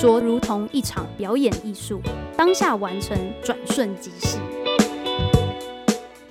[0.00, 2.00] 说如同一场表演艺术，
[2.36, 4.38] 当下完成，转瞬即逝。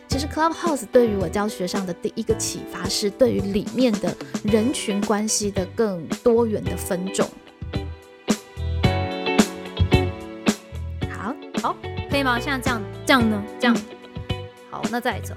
[0.08, 4.16] 其实 Clubhouse 对于我教学上的第一个启发是，对于里面的
[4.46, 7.28] 人群关系的更多元的分种。
[11.12, 11.76] 好，好，
[12.10, 12.40] 可以吗？
[12.40, 13.44] 像这样，这样呢？
[13.60, 13.78] 这样，
[14.72, 15.36] 好，那再走。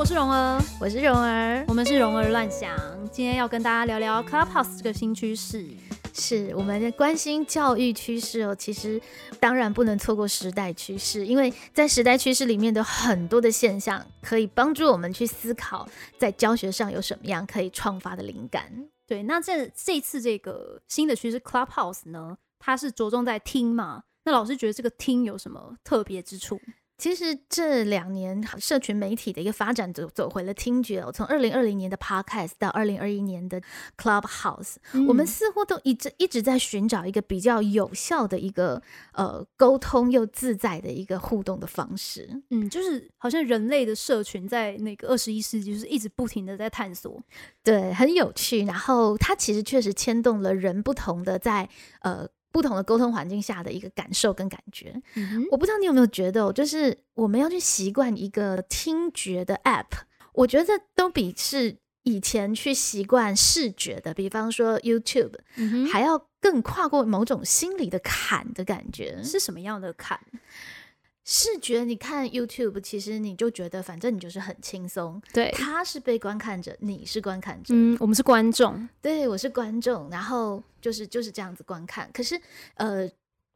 [0.00, 2.74] 我是蓉儿，我是蓉儿，我们是蓉儿乱想，
[3.12, 5.68] 今天要跟大家聊聊 Clubhouse 这个新趋势。
[6.14, 8.98] 是我们关心教育趋势哦，其实
[9.38, 15.86] 当然不能错过时代趋势，因为在时代趋势里面的很多的现象，可以帮助我们去思考，
[16.16, 18.88] 在教学上有什么样可以创发的灵感。
[19.06, 24.04] 对，那这这次这个新的趋势 Clubhouse 呢，它是着重在听嘛？
[24.24, 26.58] 那老师觉得这个听有什么特别之处？
[27.00, 33.58] 其实这两年社群媒体的一个发展走走回了听觉哦，从二零二零年的 Podcast 到二零二一年的
[33.96, 34.74] Clubhouse，
[35.08, 38.82] 我们似乎都一直一直在寻找一个比较有效的一个
[39.14, 42.28] 呃沟通又自在的一个互动的方式。
[42.50, 47.18] 嗯，就是好像人类的社群在那个二十一世纪就是一直不停的在探索，
[47.64, 48.66] 对，很有趣。
[48.66, 51.66] 然后它其实确实牵动了人不同的在
[52.02, 52.28] 呃。
[52.52, 54.94] 不同的沟通环境下的一个感受跟感觉，
[55.50, 59.86] 我不知道你有没有觉得，就是我们要去习惯一个听觉的 app，
[60.32, 65.34] 我觉得都比是以前去习惯视觉的，比方说 YouTube，
[65.92, 69.22] 还要更跨过某种心理的坎的感觉。
[69.22, 70.18] 是什么样的坎？
[71.24, 82.10] 视觉，你看 YouTube，其实你就觉得反正你就是很轻松，对，他是被观看者，你是观看者，嗯，我们是观众，对我是观众，然后就是就是这样子观看。
[82.12, 82.40] 可是
[82.74, 83.08] 呃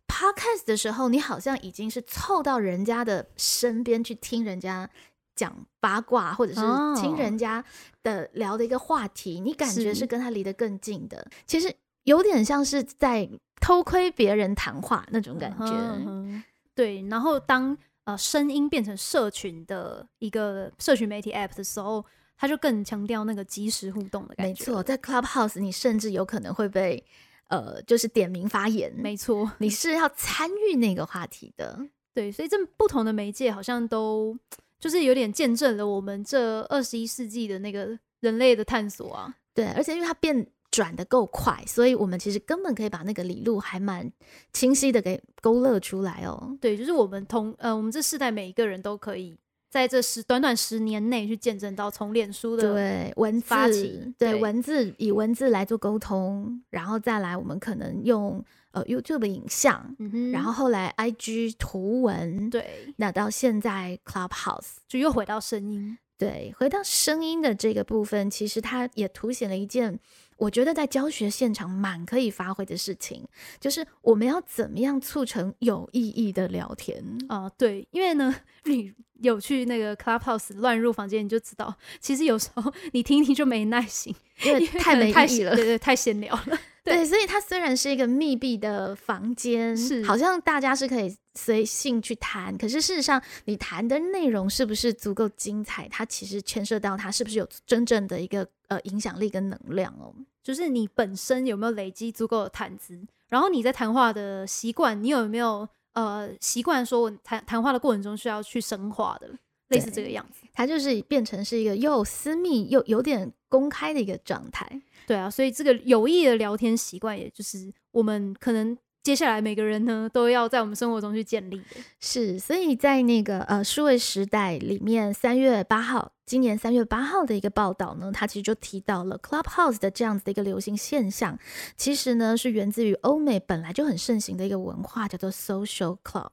[0.06, 4.88] ，Podcast 的时候，你好像已经是凑到人家的身边去听人家
[5.34, 6.60] 讲八卦，或者是
[7.00, 7.64] 听人家
[8.02, 11.26] 的聊的一个话题，你感觉是跟他离得更近的。
[11.46, 11.74] 其实
[12.04, 13.28] 有点像是在
[13.60, 16.44] 偷窥别人谈话那种感觉。
[16.74, 22.04] 对，然后当呃声音变成社群的一个社群媒体 App 的时候，
[22.36, 24.50] 它就更强调那个即时互动的感觉。
[24.50, 27.04] 没错，在 Clubhouse 你甚至有可能会被
[27.48, 28.92] 呃就是点名发言。
[28.96, 31.78] 没错，你是要参与那个话题的。
[32.12, 34.36] 对，所以这不同的媒介好像都
[34.80, 39.34] 就是有点见证了我们这二十一世纪的那个人类的探索啊。
[39.54, 40.46] 对，而且因为它变。
[40.74, 44.10] 转的够快，所以我们其实根本可以把那个理路还蛮
[44.52, 46.58] 清晰的给勾勒出来哦。
[46.60, 49.36] 对，就是我们同呃，我们这世代每一个人都可以
[49.70, 59.94] 在这十短短十年内去见证到从脸书的对文字对文字以文字来做沟通，然后再来我们可能用呃 YouTube 影像，
[60.32, 70.00] 然后后来 IG 图文，对，那到现在 Clubhouse 就又回到声音，对，回到声音的这个部分，其实它也凸显了一件。
[70.36, 73.24] 我觉得在教学现场蛮可以发挥的事情，
[73.60, 77.50] 就是我们要怎么样促成有意义的聊天啊？
[77.56, 78.34] 对，因为呢，
[78.64, 86.58] 你有去那个 Clubhouse 乱入房间，你就知道，其实有时候你听一听就没耐心，因为太没意义了，对对，太闲聊了。
[86.82, 95.88] 对，所以它虽然是一个密闭的房间，是好像大家是可以随性去谈，可是事实上，你谈的内容是不是足够精彩？
[95.88, 100.14] 它其实牵涉到它是不是有真正的一个呃影响力跟能量哦。
[100.42, 109.30] 就是你本身有没有累积足够的谈资，然后你在谈话的习惯，你有没有呃习惯说我谈谈话的过程中需要去深化的，
[109.68, 110.46] 类似这个样子。
[110.52, 114.82] 它就是变成是一个又私密又有点公开的一个状态。
[115.06, 121.76] 对啊，所以这个有益的聊天习惯，也就是我们可能接下来每个人呢都要在我们生活中去建立的。
[122.00, 131.38] 是，所以在那个呃数位时代里面，三月八号，今年三月八号的一个报道呢，它其实就提到了 Clubhouse 的这样子的一个流行现象，
[131.76, 136.30] 其实呢是源自于欧美本来就很盛行的一个文化，叫做 Social Club。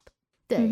[0.47, 0.69] 对，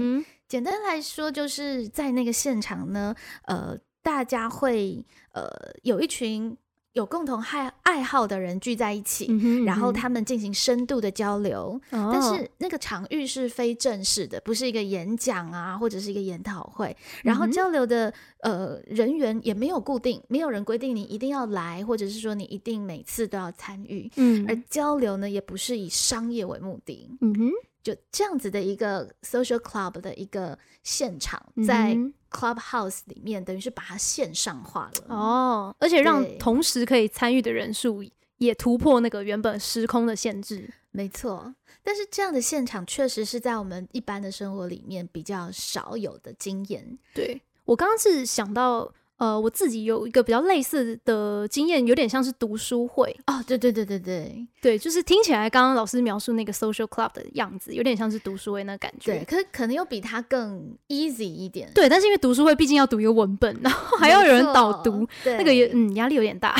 [0.48, 3.14] 简单来说，就是在那个现场呢，
[3.44, 5.50] 呃，大家会呃
[5.84, 6.58] 有一群。
[6.94, 9.28] 有共同爱爱好的人聚在一起，
[9.64, 11.80] 然后他们进行深度的交流。
[11.92, 16.96] 但是那个场域是非正式的，不是一个演讲啊，或者是一个研讨会。
[17.24, 24.12] 然后交流的呃人员也没有固定，没有人规定你一定要来，或者是说你一定每次都要参与。
[24.16, 27.10] 嗯，而交流呢，也不是以商业为目的。
[27.22, 27.52] 嗯哼。
[27.94, 31.98] 就这样子的一个 social club 的一个现场，在
[32.30, 38.04] clubhouse 里面，等于是把它线上化了哦，而且让同时可以参与的人数
[38.38, 40.72] 也突破那个原本时空的限制。
[40.92, 41.54] 没错，
[41.84, 46.98] 但是这样的现场确实是在我们一般的生活里面比较少有的经验。
[47.14, 47.42] 对。
[47.66, 48.92] 我刚刚是想到。
[49.20, 53.44] 呃，我自己有一个比较类似的经验，有点像是读书会哦。
[53.46, 59.12] 对对对对对对，就是听起来刚刚老师描述那个 social club 的样子，有点像是读书会那感觉。
[59.12, 61.70] 对，可可能又比它更 easy 一点。
[61.76, 66.56] 对，但是因为读书会毕竟要读一个文本，然后还要有人导读，那个也嗯压力有点大。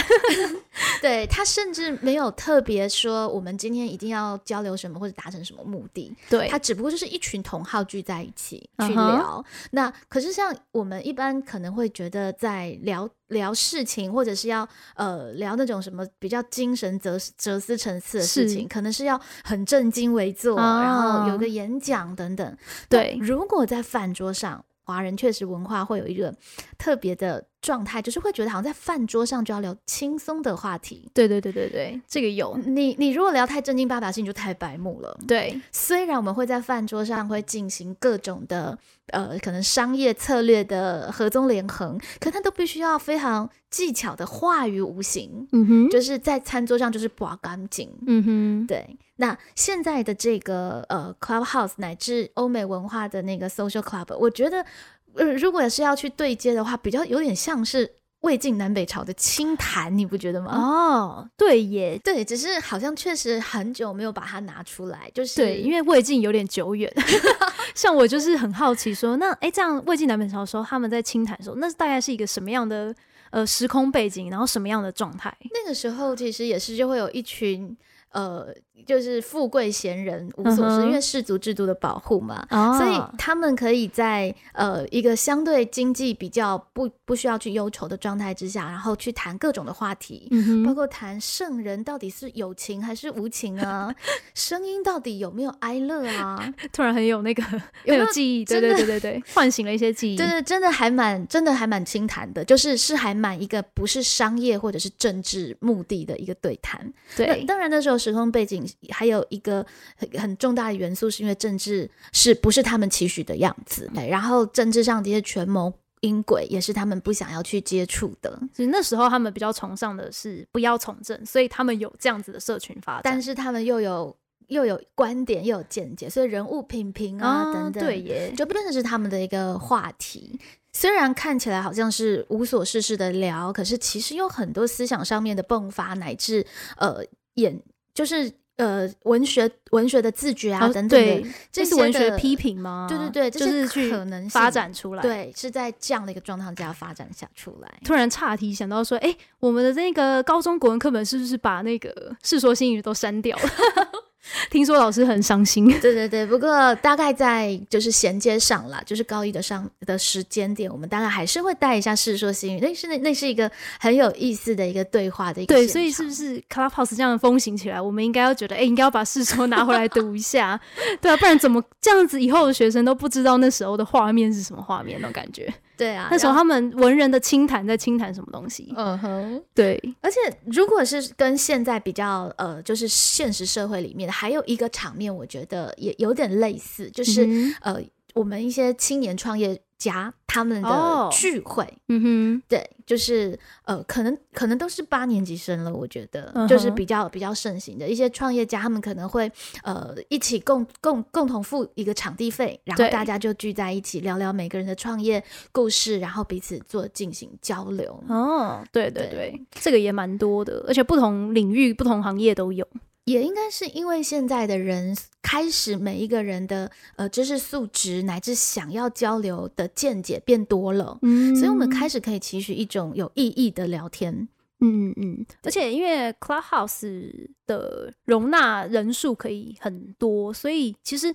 [1.02, 6.14] 对他甚至没有特别说我们今天一定要交流什么或者达成什么目的。
[6.30, 9.44] 对，他只不过就是一群同好聚在一起去聊。
[9.72, 22.58] 那可是像我们一般可能会觉得在在聊聊事情，或者是要呃聊那种什么比较精神哲哲思层次的事情，可能是要很正襟危坐，然后有个演讲等等。
[22.90, 24.66] 对，如果在饭桌上。
[24.90, 26.34] 华人确实文化会有一个
[26.80, 31.08] 特别的状态，就是会觉得好像在饭桌上就要聊轻松的话题。
[31.14, 35.16] 对对对对对，这个有你你如果聊太正经八百，事情就太白目了。
[35.28, 38.76] 对，虽然我们会在饭桌上会进行各种的
[39.10, 45.48] 呃可能商业策略的合纵连横，可它都必须要非常技巧的化于无形。
[45.52, 47.88] 嗯哼，就是在餐桌上就是刮干净。
[48.08, 48.98] 嗯哼，对。
[49.22, 54.66] 那现在的这个呃 clubhouse 乃至欧美文化的那个 social club，我觉得，
[55.14, 60.54] 呃，如果是要去对接的话，比较有点像是魏晋南北朝的清谈，你不觉得吗？
[60.56, 66.90] 哦，对耶，对，只是好像确实很久没有把它拿出来，就是对，因为魏晋有点久远。
[67.76, 72.96] 像我就是很好奇，说那哎，这样魏晋南北朝的时候，他们在清谈的时候，那大概是一个什么样的
[73.32, 75.36] 呃时空背景，然后什么样的状态？
[75.54, 77.76] 那个时候其实也是就会有一群。
[78.12, 78.48] 呃，
[78.88, 82.44] 就是富贵闲人无所事，因为氏族制度的保护嘛，
[82.78, 90.28] 所以他们可以在呃一个相对经济比较不不需要去忧愁的状态之下，然后去谈各种的话题，
[90.66, 93.94] 包括谈圣人到底是有情还是无情啊，
[94.34, 96.52] 声音到底有没有哀乐啊？
[96.74, 97.44] 突然很有那个
[97.86, 106.92] 很有记忆，对对对对对，唤醒了一些记忆，对对，真的还蛮真的还蛮清谈的，就是是还蛮一个不是商业或者是政治目的的一个对谈。
[107.16, 107.99] 对，当然那时候。
[108.00, 109.66] 时空背景还有一个
[109.98, 113.92] 很很重大的元素，是因为政治是不是他们期许的样子？
[113.94, 118.40] 对，然后政治上这些权谋阴轨也是他们不想要去接触的。
[118.56, 124.16] 其实那时候他们比较崇尚的是不要从政，所以他们有这样子的社群发展，但是他们又有
[124.48, 130.40] 又有观点又有见解，所以人物品评啊等等，对耶，就变成是他们的一个话题。
[130.72, 136.46] 虽然看起来好像是无所事事的聊，可是其实有很多思想上面的迸发，乃至
[136.78, 137.04] 呃
[137.34, 137.62] 演。
[138.00, 142.88] 就是呃，文学文学的自觉啊，等等的，这是文学批评吗？
[142.90, 147.80] 对对对，就是去可能发展出来，对，是在这样的一个状态下发展下出来。
[147.84, 151.90] 突然岔题想到说，哎，我们的那个高中国文课本是不是把那个
[152.30, 153.44] 《世说新语》都删掉了？
[154.52, 155.66] 听说老师很伤心。
[155.82, 163.50] 对对对，不过大概在就是衔接上了，就是高一的上的时间点，我们大概还是会带一下《世说新语》，那是那那是一个
[163.80, 165.56] 很有意思的一个对话的一个。
[165.56, 170.60] 对，所以是不是 Clubhouse 这样风行起来，我们应该要觉得，哎，应该要把《世说》拿回来读一下，
[171.02, 175.52] 对啊，不然怎么这样子，以后的学生都不知道那时候的画面是什么画面那种感觉。
[175.80, 178.72] 对啊，那时候他们文人的清谈在清谈什么东西？
[178.76, 179.82] 嗯哼，对。
[180.02, 187.28] 而且如果是跟现在比较，呃，就是现实社会里面还有一个场面，我觉得也有点类似，就是
[187.62, 187.82] 呃，
[188.14, 189.60] 我们一些青年创业。
[189.80, 199.32] 家他们的聚会，嗯哼，对，就是呃，可能可能都是八年级生了，我觉得就是比较比较盛行的一些创业家，他们可能会
[199.64, 208.04] 呃一起共共共同付一个场地费，然后大家就聚在一起聊聊每个人的创业故事，然后彼此做进行交流。
[208.08, 209.08] 哦，对对。
[209.10, 212.68] 对，这个也蛮多的，而且不同领域、不同行业都有。
[213.10, 231.12] 也应该是因为现在的人开始，每一个人的呃知识素质乃至想要交流的见解变多了，嗯，所以我们开始可以期许一种有意义的聊天，嗯嗯，而且因为 Clubhouse 的容纳人数可以很多，所以其实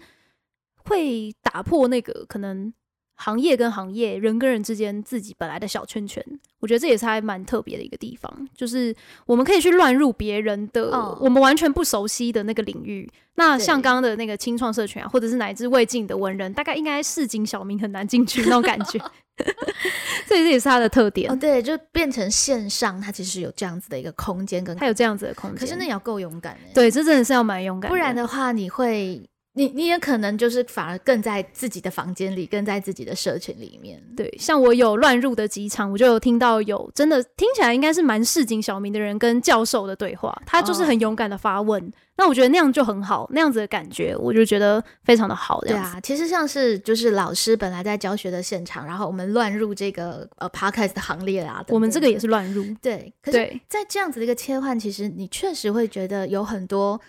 [0.76, 2.74] 会打破那个可能。
[3.16, 6.24] 行业跟行业，人跟人之间自己本来的小圈圈，
[6.60, 8.94] 我觉得这也是还蛮特别的一个地方，就是
[9.26, 10.90] 我们可以去乱入别人的
[11.20, 13.08] 我们完全不熟悉的那个领域。
[13.36, 18.98] 那像刚刚的那个青创社群啊，或者是乃至未进的文人，大概应该市井小民很难进去那种感觉。
[20.26, 21.30] 所以这也是它的特点。
[21.30, 25.58] 哦，对，就变成线上，它其实有这样子的一个空间，跟它有这样子的空间。
[25.58, 29.20] 可是那也要够勇敢对，这真的是要蛮勇敢，不然的话你会。
[29.56, 34.02] 你你也可能就是反而更在自己的房间里，更在自己的社群里面。
[34.16, 41.92] 对，像我有乱入的几场，我就有听到有真的听起来应该是蛮市井小民的人跟教授的对话，他就是很勇敢的发问。
[42.16, 45.60] 那我觉得那样就很好，那样子的感觉，我就觉得非常的好。
[45.60, 52.64] 对啊，其实像是就是老师本来在教学的现场，然后我们乱入这个呃 podcast 的行列啊，我们这个也是乱入。
[52.82, 57.00] 对，可是在这样子的一个切换，其实你确实会觉得有很多。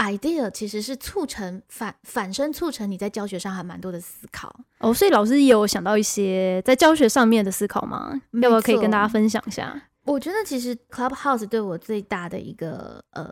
[0.00, 8.20] Idea 其实是促成反反身促成你在教学上还蛮多的思考哦，所以老师也有想到一些在教学上面的思考吗？
[8.32, 9.80] 要不要可以跟大家分享一下？
[10.04, 13.30] 我觉得其实 Clubhouse 对我最大的一个呃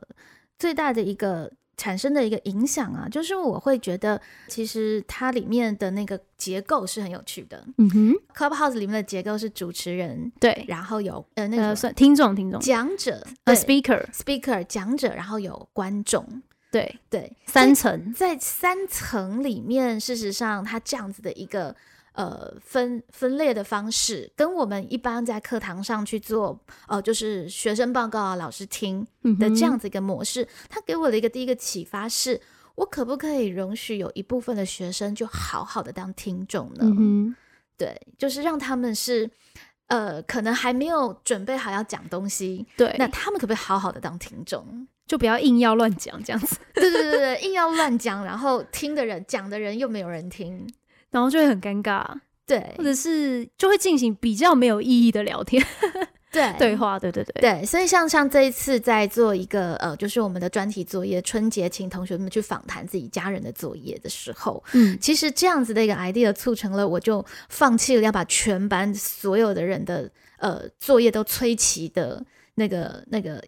[0.59, 7.65] 最大的一个产生的一个影响啊，就是我会觉得其实它里面的那个结构是很有趣的。
[7.79, 16.43] 嗯哼，Clubhouse 里面的结构是主持人对，然后有呃那个算听众听众讲者呃 speaker speaker 讲者，然后有观众。
[16.71, 21.75] 对对，三层在三层里面，事实上，它这样子的一个
[22.13, 29.07] 呃分分裂的方式，跟我们一般在课堂上去做呃，就是学生报告啊，老师听
[29.39, 32.41] 的这样子一个模式，它给我的一个第一个启发是，
[32.75, 36.85] 我可不可以容许有一部分的学生就好好的当听众呢？
[37.79, 39.31] 对，就是让他们是
[39.87, 44.87] 呃，可能还没有准备好要讲东西，对，那他们可不可以好好的当听众？
[45.09, 50.69] 就不要硬要乱讲这样子， 对对对对，硬要乱讲，然后听的人讲的人又没有人听，
[51.11, 52.05] 然后就会很尴尬，
[52.47, 55.65] 对，或者是就会进行比较没有意义的聊天，
[56.31, 57.41] 对 对话，对对对。
[57.41, 72.23] 对，所以像像这一次在做一个呃，就是我们的专题作业，春节请同学们去访谈自己家人的作业的时候，嗯，其实这样子的一个 idea 促成了我就放弃了要把全班所有的人的呃作业都催齐的
[72.57, 73.43] 那个那个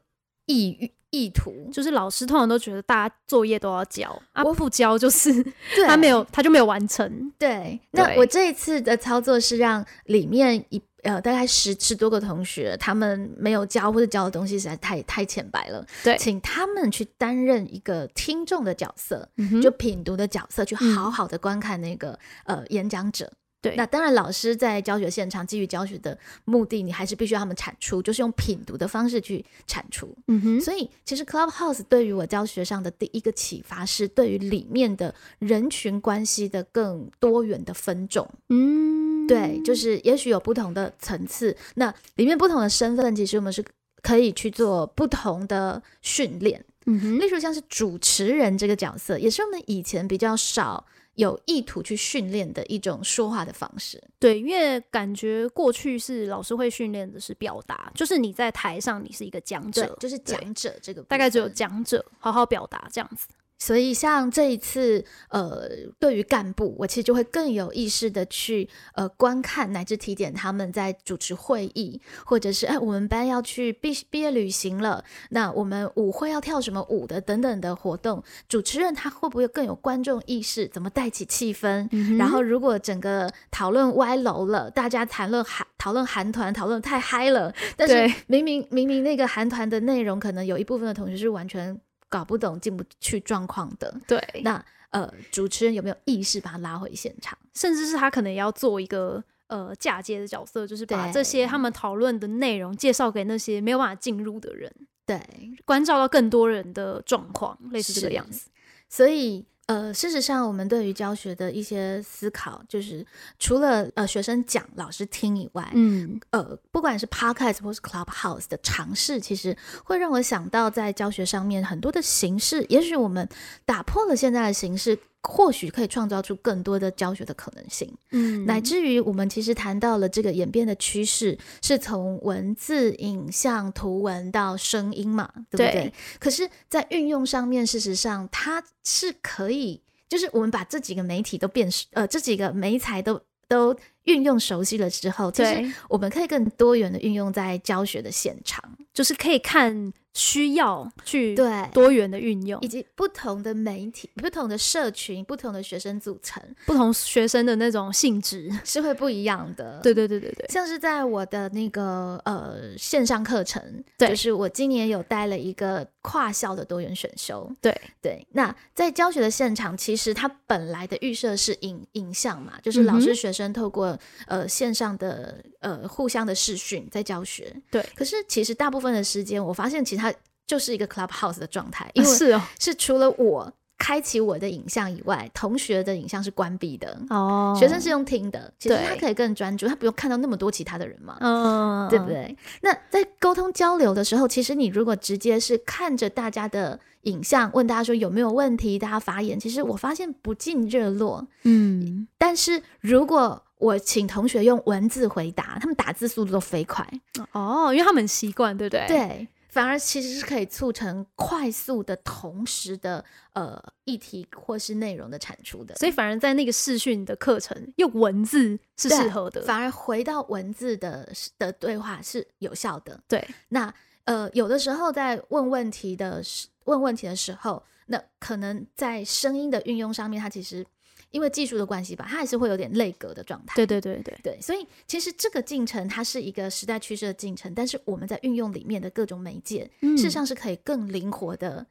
[0.46, 0.90] 意欲。
[1.10, 5.44] 意图就是老师通常都觉得大家作业都要交，啊不交就是
[5.86, 7.32] 他没有他就没有完成。
[7.38, 19.28] 对，那我这一次的操作是让里面一呃大概十十多个同学，他们没有交或者交的东西实在太太浅白了，对，请他们去担任一个听众的角色，
[19.62, 23.32] 就品读的角色，去好好的观看那个呃演讲者。
[23.62, 30.16] 对，那当然，老师在教学现场基于教学的目的，你还是必须要他们产出，就是用品读的方式去产出。
[30.28, 38.26] 嗯哼，所以其实 Clubhouse 对于我教学上的第一个启发是，对于里面的人群关系的更多元的分种。
[38.48, 43.62] 嗯，对，就是也许有不同的层次，那里面不同的身份，其实我们是
[44.02, 46.64] 可以去做不同的训练。
[46.86, 50.86] 嗯哼，例如像是主持人这个角色，也是我们以前比较少。
[51.20, 63.28] 有意图去训练的一种说话的方式，对，因为感觉过去是老师会训练的是表达，就是你在台上你是一个讲者，就是讲者这个大概只有讲者好好表达这样子。
[63.60, 81.86] 所以，像这一次，呃，对于干部，我其实就会更有意识的去，呃，观看乃至提点他们在主持会议，或者是哎，我们班要去毕毕业旅行了，那我们舞会要跳什么舞的等等的活动，主持人他会不会更有观众意识，怎么带起气氛？
[82.16, 91.78] 然后，如果整个讨论歪楼了，大家谈论韩讨论韩团讨论太嗨了，但是明明明明那个韩团的内容，可能有一部分的同学是完全。
[92.10, 97.38] 搞不懂进不去状况的，对，那呃，主持人有没有意识把他拉回现场？
[97.54, 104.70] 甚至是他可能要做一个呃嫁接的角色，就是把这些他们讨论的内容介绍给那些没有办法进入的人，
[105.06, 105.18] 对，
[105.64, 108.50] 关照到更多人的状况，类似这个样子。
[108.90, 109.46] 所以。
[109.70, 113.06] 呃，事实上，我们对于教学的一些思考，就是
[113.38, 123.28] 除了呃学生讲、老师听以外，嗯，呃，不管是 podcast 或是 clubhouse 的尝试，其实会让我想到，在教学上面很多的形式，也许我们
[123.64, 124.98] 打破了现在的形式。
[125.22, 135.92] 或许可以创造出更多的教学的可能性，嗯，乃至于我们其实谈到了这个演变的趋势，是从文字、影像、图文到声音嘛，对不对？
[136.18, 148.62] 可是，在运用上面，事实上它是可以，就是我们把这几个媒体都变，呃，这几个媒材都都运用熟悉了之后，其实我们可以更多元的运用在教学的现场，
[148.94, 149.92] 就是可以看。
[150.12, 159.78] 需要去对多元的运用，以及不同的媒体、不同的社群、不同的学生组成、不同学生的那种性质是会不一样的。
[159.82, 163.62] 对对对对对，像是在我的那个呃线上课程，
[163.96, 167.48] 对，就是我今年有带了一个跨校的多元选修。
[167.60, 177.54] 对对，那在教学的现场，其实它本来的预设是影影像嘛，就是老师学生透过呃线上的呃互相的视讯在教学。
[177.70, 179.99] 对，可是其实大部分的时间，我发现其实。
[180.00, 180.12] 它
[180.46, 186.98] 就是一个 clubhouse 的状态，因为是哦，是除了我开启我的影像以外，同学的影像是关闭的。
[187.08, 191.16] 哦，学生是用听的，其实他可以更专注，他不用看到那么多其他的人嘛。
[191.20, 192.06] 嗯，对不？
[192.06, 192.36] 对？
[192.62, 201.26] 那在沟通交流的时候，其实你如果直接是看着大家的影像，问大家说有没有问题，大家发言，其实我发现不尽热络。
[201.44, 206.86] 嗯，但是如果我请同学用文字回答，他们打字速度都飞快，
[207.32, 215.74] 哦，因为他们很习惯，对不对？，对，反而其实是可以促成快速的同时的呃议题或是内容的产出的。
[215.76, 219.42] 所以反而在那个视讯的课程用文字是对适合的。
[219.42, 223.00] 反而回到文字的的对话是有效的。
[223.08, 223.72] 对，那
[224.04, 230.64] 呃，有的时候在问问题的时问问题的时候，那可能在声音的运用上面，它其实
[231.10, 233.54] 因为技术的关系吧，它还是会有点类隔的状态。
[233.56, 241.66] 对对对对，对，所以其实这个进程它是一个时代趋势的进程，但是我们在运用里面的各种媒介，嗯事实上是可以更灵活的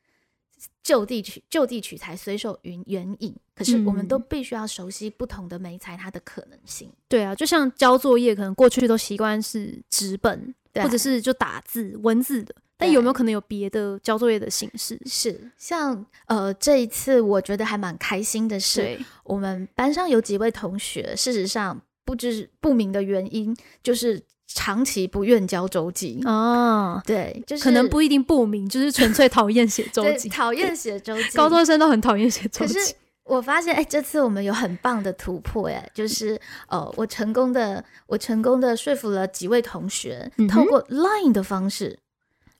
[0.83, 3.33] 就地取就地取材，随手云援引。
[3.55, 6.91] 可是我们都嗯必须要熟悉不同的媒材它的可能性。
[7.07, 14.97] 对啊，就像交作业，可能过去都习惯是纸本，对或者是就打字文字的，但有没有可能有别的交作业的形式？
[15.05, 26.21] 是，像呃这一次我觉得还蛮开心的是，我们班上有几位同学，事实上不知不明的原因，就是长期不愿交周记。
[26.25, 30.29] 哦， 对，就是可能不一定不明，就是纯粹讨厌写周记。
[30.29, 32.95] 讨厌写周 记，高中生都很讨厌写周记可是。
[33.25, 36.35] 我发现，哎、这次我们有很棒的突破，哎，就是
[36.67, 41.99] 呃，我成功的，我成功的说服了几位同学，透过 Line 的方式。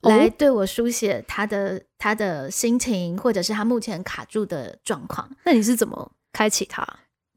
[0.02, 5.30] 哦来对我书写他的他的心情，或者是他目前卡住的状况。
[5.44, 6.88] 那你是怎么开启它？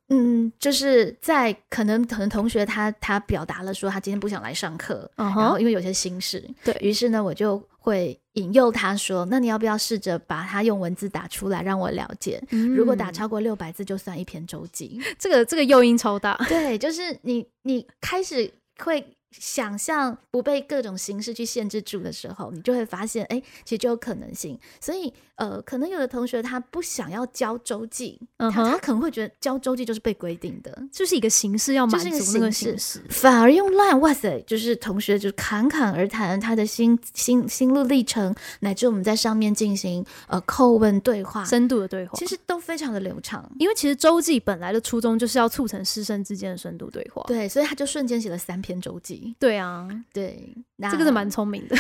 [0.09, 12.43] 嗯，就是在可能可能同学他他表达了说他今天不想来上课，嗯然后，因为有些心事，对于是呢，我就会引诱他说：“那你要不要试着把它用文字打出来，让我了解？
[12.51, 15.01] 如果打嗯超过六百字，就算一篇周记。
[15.19, 18.53] 这个这个诱因超大，对，就是你你开始
[18.85, 24.59] 会想象不被各种形式去限制住的时候，你就会发现，哎，其实就有可能性。
[24.81, 25.13] 所以，
[25.43, 30.73] 呃，可能有的同学他不想要交周记，他他可能会觉得交周记就是被规定的。
[30.93, 33.03] 就是一个形式要满足那个形形式。
[33.09, 43.45] 反而用 Line，哇塞，就是同学就侃侃而谈他的心心心路历程，乃至我们在上面进行呃叩问对话，深度的对话，其实都非常的流畅。
[43.59, 47.21] 因为其实周记本来的初衷就是要促成师生之间的深度对话。
[47.27, 49.35] 对，所以他就瞬间写了三篇周记。
[49.41, 50.55] 对啊，对，
[50.89, 51.77] 这个是蛮聪明的。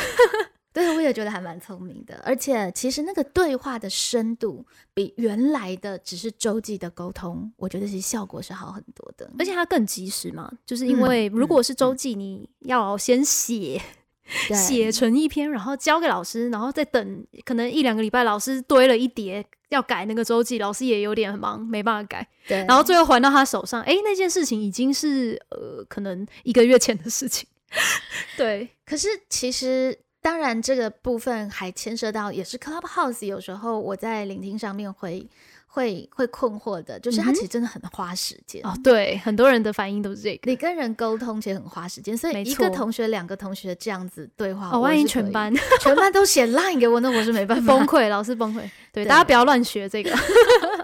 [0.72, 2.20] 对，我也觉得还蛮聪明的。
[2.24, 9.30] 而且其实那个对话的深度比原来的只是周记的沟通，我觉得其实效果是好很多的。
[9.38, 13.80] 而且它更及时嘛，就是因嗯为如果是周嗯记，你要先写
[14.48, 27.46] 对写成一篇，然后交给老师，然后再等可能一两个礼拜，老师堆了一叠要改那个周记，老师也有点忙，没办法改，对，然后最后还到他手上，诶，那件事情已经是呃可能一个月前的事情。
[28.36, 35.28] 对，可是其实，当然这个部分还牵涉到，也是 Clubhouse 有时候我在聆听上面会
[35.66, 38.64] 会会困惑的，就是它其实真的很花时间。
[38.64, 40.48] 哦，对，很多人的反应都是这个。
[40.48, 48.60] 你跟人沟通其实很花时间，所以没一个同学、两个同学这样子对话，哦，万一全班全班都写 line 给我，那我是没办法 崩溃，老师崩溃。
[48.92, 50.16] 对，对大家不要乱学这个。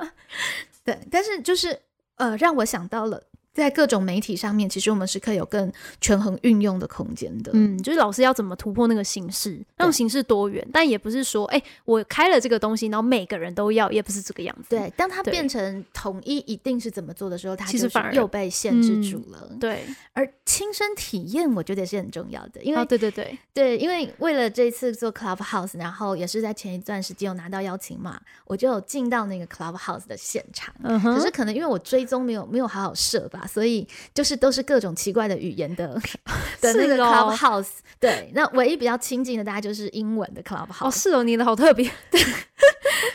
[0.84, 1.78] 对，但是就是
[2.16, 3.22] 呃，让我想到了，
[3.58, 7.50] 在各种媒体上面，其实我们是可以有更权衡运用的空间的。
[7.54, 14.70] 嗯，就是老师要怎么突破那个形式，让形式多元，但也不是说，哎、我开了这个东西，然后每个人都要，也不是这个样子。
[14.70, 19.50] 对，当它变成统一一定是怎么做的时候，它其实反而又被限制嗯住了。
[19.58, 30.74] 对，而亲身体验，我觉得也是很重要的，因为、哦，对对对，对，因为为了这次做 Clubhouse，然后也是在前一段时间有拿到邀请码，我就有进到那个 Clubhouse 的现场。
[30.82, 36.00] 嗯哼，可是可能因为我追踪没有没有好好设吧，所以就是都是各种奇怪的语言的
[36.60, 37.68] 的那个是哦 Clubhouse。
[37.98, 40.86] 对，那唯一比较亲近的大概就是英文的 Clubhouse。
[40.86, 41.90] 哦，是哦，你的好特别。
[42.12, 42.20] 对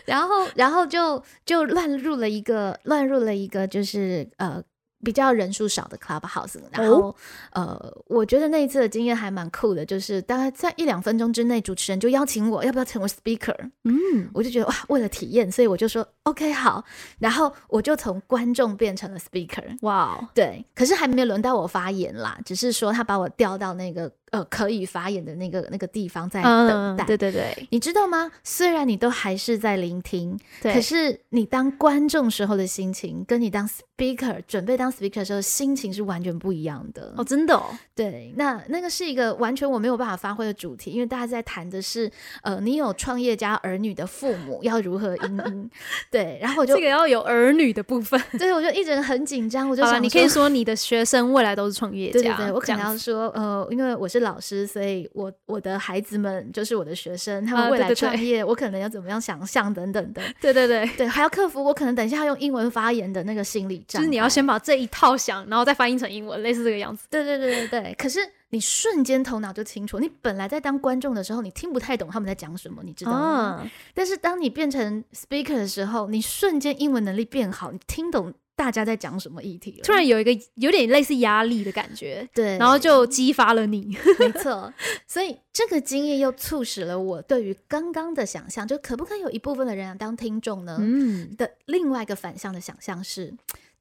[0.05, 4.61] 然后然后就就乱入了一个乱入了一个就是呃
[5.03, 7.13] 比较人数少的 clubhouse，然后、
[7.51, 16.83] 呃我觉得那一次的经验还蛮酷的，就是大概在一两分钟之内，主持人就邀请我要不要成为 speaker，嗯，我就觉得哇，为了体验，所以我就说 OK 好，
[17.19, 27.03] 然后我就从观众变成了 speaker，哇哦，对，可是还没有轮到我发言啦，只是说他把我调到那个呃可以发言的那个那个地方在等嗯，待。
[27.03, 28.31] 对对对你知道吗？
[28.41, 37.13] 虽然你都还是在聆听，对，可是你当观众时候的心情，跟你当 speaker 准备当 speaker 的时候心情是完全不一样的。
[37.17, 42.09] 哦，真的哦，对，那那个是一个完全我没有办法发挥的主题，因为大家在谈的是，
[42.43, 45.69] 呃，你有创业家儿女的父母要如何经营。
[46.13, 48.21] 对，然后我就这个要有儿女的部分。
[48.37, 50.47] 对，我就一直很紧张，我就，想你可以说。
[50.53, 52.13] 你的学生未来都是创业家。
[52.13, 60.21] 对对对，我可能要说，呃，因为我是老师，所以我我的孩子们就是我的学生，他们未来啊对对对创业，我可能要怎么样想象等等的。
[60.39, 64.03] 对对对，对，还要克服我可能等一下要用英文发言的那个心理障碍。
[64.03, 67.07] 就是你要先把这一套想，然后再翻译成英文，类似这个样子。
[67.09, 68.19] 对对对对对，可是
[68.53, 69.99] 你瞬间头脑就清楚。
[69.99, 73.17] 你本来在当观众的时候，你听不太懂他们在讲什么，你知道吗？
[73.17, 79.79] 啊，但是当你变成 speaker 的时候，你瞬间英文能力变好，你听懂大家在讲什么议题了。
[79.83, 83.97] 突然有一个有点类似压力的感觉，对，然后就激发了你。
[84.19, 84.71] 没错，
[85.07, 90.77] 所以这个经验又促使了我对于刚刚的想象，就可不可以有一部分的人当听众呢？
[90.79, 93.33] 嗯，的另外一个反向的想象是，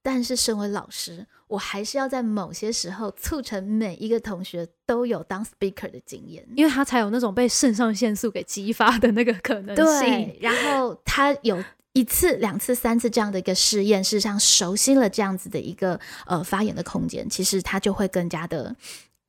[0.02, 6.44] 但是身为老师，我还是要在某些时候促成每一个同学都有当 speaker 的经验。
[6.56, 9.84] 因为他才有那种被肾上腺素给激发的那个可能性。
[9.84, 11.62] 对，然后他有
[11.92, 18.74] 一次、两次、三次这样的一个试验，事实上熟悉了这样子的一个呃发言的空间，其实他就会更加的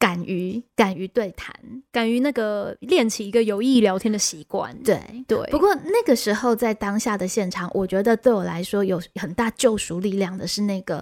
[0.04, 1.56] 敢于敢于对谈。
[1.89, 4.78] 敢于那个练起一个有意义聊天的习惯。
[4.84, 11.02] 对，对，不过那个时候在当下的现场，我觉得对我来说有很大救赎力量的是那个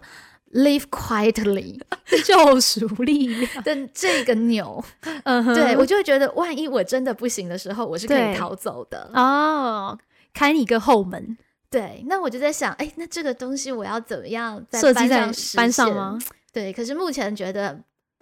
[0.54, 1.80] live quietly
[2.24, 3.64] 救赎力量。
[3.64, 4.84] 的这个钮。
[5.24, 9.10] 嗯哼，对我就会觉得，万一我真的不行的时候，我是可以逃走的。
[9.16, 9.98] 哦，
[10.32, 11.36] 开你一个后门，
[11.72, 16.20] 对，那我就在想，哎，那这个东西我要怎么样在班上班上吗？？
[16.54, 17.82] 对，可是目前觉得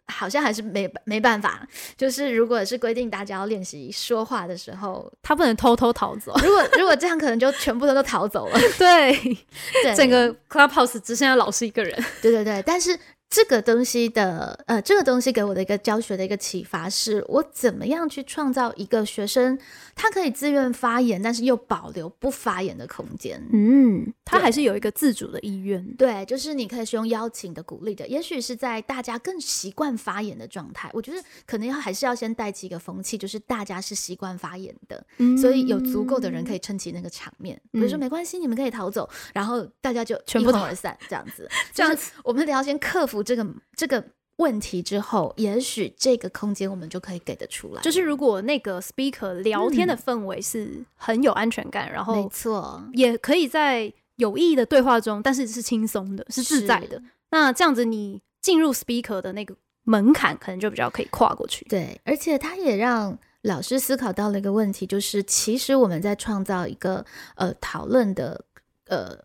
[0.09, 1.65] 好像还是没没办法。
[1.95, 6.33] 就是如果是规定大家要练习说话的时候，他不能偷偷逃走。
[6.43, 8.59] 如果 如果这样，可能就全部人都逃走了。
[8.77, 9.13] 对，
[9.83, 11.95] 对，整个 Clubhouse 只剩下老师一个人。
[12.21, 12.97] 对对对，但是
[13.29, 19.59] 这个东西的呃，这个东西给我的一个教学的一个启发是，我怎么样去创造一个学生
[19.95, 23.41] 他可以自愿发言，但是又保留不发言的空间。
[23.51, 25.83] 嗯，他还是有一个自主的意愿。
[25.95, 30.89] 对，就是你可以是用邀请的、鼓励的，也许是在大家更习惯发言的状态。
[30.93, 35.03] 我觉得可能要还是要先带起一个风气，就是大家是习惯发言的，
[35.39, 36.59] 所以有足够的人可以。
[36.59, 37.59] 撑起那个场面。
[37.71, 41.49] 比如说嗯没关系，你们可以逃走，然后大家就全部逃一哄而散，这样子。
[41.73, 44.03] 这样子我们得要先克服这个这个
[44.37, 47.81] 问题之后，也许这个空间我们就可以给得出来。
[47.81, 57.01] 就是如果那个 speaker 聊天的氛围是很有安全感，然后没错，也可以在有意义的对话中，但是是轻松的，是自在的。
[57.31, 61.65] 那这样子，你进入 speaker 的那个门槛，可能就比较可以跨过去。
[61.65, 67.05] 对，而且它也让老师思考到了一个问题，就是其实我们在创造一个
[67.35, 68.43] 呃讨论的
[68.87, 69.17] 呃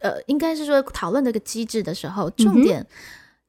[0.00, 2.86] 呃，应该是说讨论的一个机制的时候，重点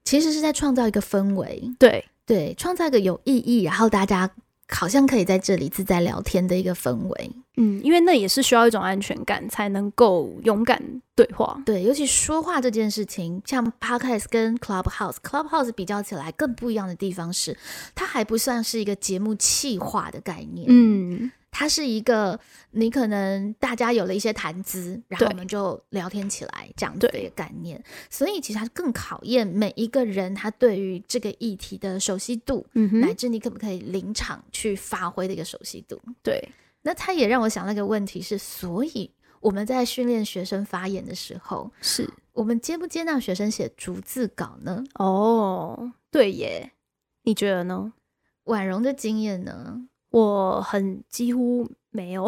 [0.08, 4.32] 其实是在创造一个氛围，对，对，创造一个有意义，然后大家
[4.70, 7.32] 好像可以在这里自在聊天的一个氛围。
[7.58, 10.82] 嗯，因为那也是需要一种安全感，才能够勇敢
[11.13, 11.62] 对话。
[11.65, 17.58] 对，尤其说话这件事情，像 podcast 跟 clubhouse，clubhouse 比较起来更不一样的地方是，
[17.93, 22.39] 它还不算是一个节目气化的概念，嗯，它是一个
[22.70, 36.00] 你可能大家有了一些谈资，然后对我们就聊天起来这样子的对一个概念，所以其实它更考验每一个人他对于这个议题的熟悉度，嗯，乃至你可不可以临场去发挥的一个熟悉度。
[36.22, 36.48] 对，
[36.84, 44.84] 那它也让我想那个问题是，所以我们在训练学生发言的时候，是我们接不接纳学生写逐字稿呢？
[44.93, 46.72] 哦，对耶。
[47.24, 47.93] 你觉得呢？
[48.43, 49.88] 婉容的经验呢？
[50.10, 52.28] 我很几乎没有，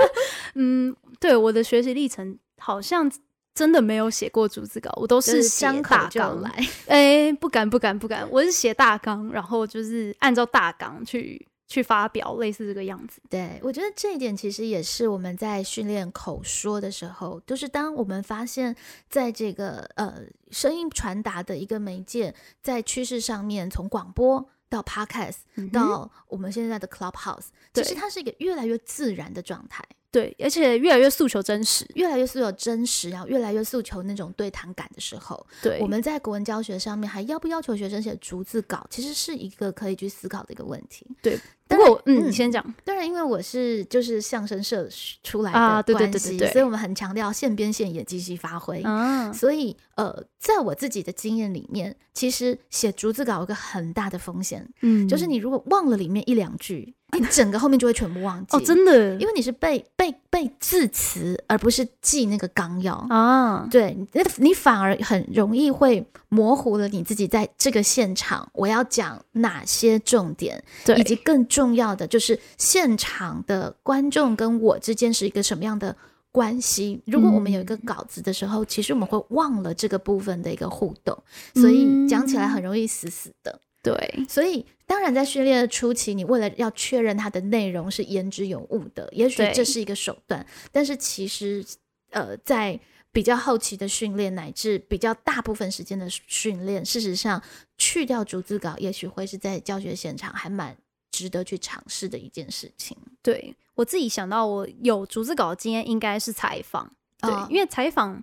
[0.54, 3.10] 嗯，对我的学习历程好像
[3.54, 6.40] 真的没有写过逐字稿，我都是写大纲。
[6.40, 13.20] 来，哎、不敢不敢不敢，我是写大纲，然后就是按照大纲去去发表，类似这个样子。
[13.28, 18.74] 对，我觉得这一点其实也是我们在训练口说的时候，就是当我们发现，
[19.10, 31.86] 在这个呃声音传达的一个媒介，在趋势上面，从广播到 podcast 嗯到我们现在的 clubhouse，其实它是一个越来越自然的状态，对，而且越来越诉求真实。
[31.94, 41.06] 越来越诉求真实，然后越来越诉求那种对谈感的时候，对，我们在国文教学上面还要不要求学生写逐字稿，其实是一个可以去思考的一个问题。
[41.20, 42.64] 对不过嗯嗯，你先讲。
[42.82, 44.88] 当然，因为我是就是相声社
[45.22, 48.80] 出来的关系，对对对对所以我们很强调现编现演，即兴发挥。
[48.80, 58.56] 啊，所以，呃，在我自己的经验里面，其实写逐字稿有个很大的风险，嗯就是你如果忘了里面一两句，你整个后面就会全部忘记。
[58.56, 62.94] 哦，真的，因为你是背背背字词，而不是记那个纲要。
[63.08, 75.96] 啊，对，那你反而很容易会模糊了你自己在这个现场我要讲哪些重点，对，以及更重要的就是现场的观众跟我之间是一个什么样的
[76.30, 77.00] 关系。
[77.06, 81.16] 如果我们有一个嗯稿子的时候，其实我们会忘了这个部分的一个互动，
[81.54, 83.58] 所以讲起来很容易死死的。
[83.94, 91.64] 对，所以，当然在训练的初期，你为了要确认它的内容是言之有物的，也许对这是一个手段，但是其实，
[92.10, 92.78] 呃，在
[93.10, 97.42] 比较后期的训练，乃至比较大部分时间的训练，事实上
[97.76, 100.76] 去掉逐字稿，也许会是在教学现场还蛮
[101.10, 102.96] 值得去尝试的一件事情。
[103.22, 106.92] 对我自己想到我有逐字稿的经验，应该是采访。
[107.20, 108.22] 对，哦因为采访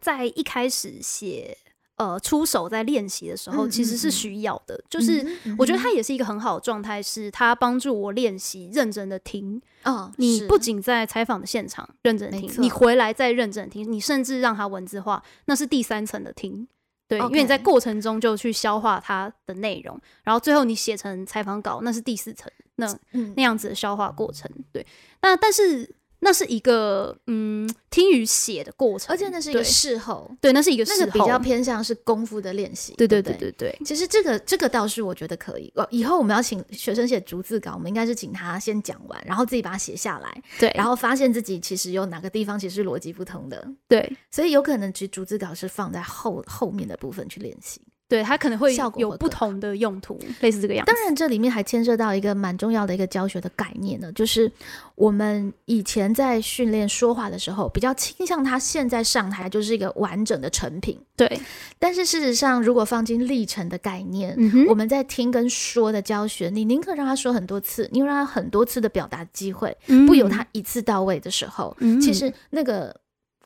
[0.00, 1.56] 在一开始写
[2.00, 4.82] 呃出手在练习的时候，嗯其实是需要的。
[4.88, 9.60] 就是嗯我觉得嗯它也是一个很好的状态，是它帮助我练习认真的听。
[9.84, 16.66] 哦，你不仅在采访的现场认真地听，你回来再认真地听，你甚至让它文字化，那是第三层的听。
[17.06, 24.48] 对因为你在过程中就去消化它的内容，然后最后你写成采访稿，那是第四层，那嗯那样子的消化过程。
[24.72, 24.86] 对，
[25.20, 31.06] 那但是那是一个嗯听与写的过程，而且那是一个事后，对，那是一个那事后。
[31.06, 32.94] 个比较偏向是功夫的练习。
[32.96, 33.38] 对对不对。
[33.38, 35.72] 对对对其实这个这个倒是我觉得可以。
[35.76, 44.12] 哦，以后我们要请学生写逐字稿，我们应该是请他先讲完，然后自己把它写下来，对，然后发现自己其实有哪个地方其实逻辑不通的，对。
[44.30, 47.80] 所以有可能其实逐字稿是放在后后面的部分去练习。
[48.10, 50.92] 对，它可能会有不同的用途，类似这个样子。
[50.92, 54.52] 当然，这里面还牵涉到一个蛮重要的一个教学的概念呢，就是
[54.94, 61.40] 我们以前在训练说话的时候，比较倾向他现在上台就是一个完整的成品，对，
[61.78, 69.74] 但是事实上，如果放进历程的概念，嗯我们在听跟说的教学，你宁可让他说很多次，你有让他很多次的表达机会，
[70.06, 71.98] 不由他一次到位的时候，嗯。
[71.98, 72.10] 其。
[72.12, 72.94] 实那个